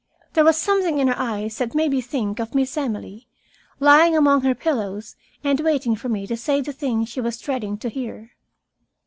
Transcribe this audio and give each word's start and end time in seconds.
There 0.33 0.43
was 0.43 0.57
something 0.57 0.97
in 0.97 1.07
her 1.09 1.13
eyes 1.15 1.59
that 1.59 1.75
made 1.75 1.91
me 1.91 2.01
think 2.01 2.39
of 2.39 2.55
Miss 2.55 2.75
Emily, 2.75 3.27
lying 3.79 4.17
among 4.17 4.41
her 4.41 4.55
pillows 4.55 5.15
and 5.43 5.59
waiting 5.61 5.95
for 5.95 6.09
me 6.09 6.25
to 6.25 6.35
say 6.35 6.59
the 6.59 6.73
thing 6.73 7.05
she 7.05 7.21
was 7.21 7.37
dreading 7.37 7.77
to 7.77 7.87
hear. 7.87 8.31